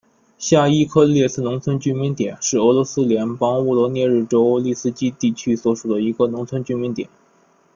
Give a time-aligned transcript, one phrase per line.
[0.39, 7.07] 下伊科列茨农村居民点是俄罗斯联邦沃罗涅日州利斯基区所属的一个农村居民点。